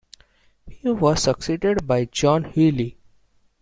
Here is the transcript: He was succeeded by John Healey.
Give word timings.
He 0.67 0.89
was 0.89 1.21
succeeded 1.21 1.85
by 1.85 2.05
John 2.05 2.45
Healey. 2.45 2.97